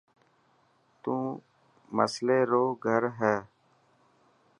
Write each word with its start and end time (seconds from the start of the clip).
تون 1.01 1.21
مصلي 1.97 2.39
لو 2.51 2.63
گھر 2.85 3.03
هي. 3.19 3.35